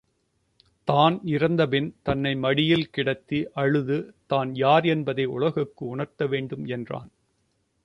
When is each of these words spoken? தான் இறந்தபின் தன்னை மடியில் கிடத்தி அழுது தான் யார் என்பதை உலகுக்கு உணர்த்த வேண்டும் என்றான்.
தான் 0.87 1.19
இறந்தபின் 1.25 1.89
தன்னை 2.03 2.35
மடியில் 2.35 2.89
கிடத்தி 2.89 3.39
அழுது 3.53 3.97
தான் 4.27 4.55
யார் 4.55 4.85
என்பதை 4.85 5.25
உலகுக்கு 5.35 5.85
உணர்த்த 5.85 6.25
வேண்டும் 6.25 6.65
என்றான். 6.67 7.09